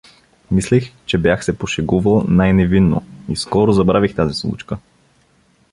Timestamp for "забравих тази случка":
3.71-4.77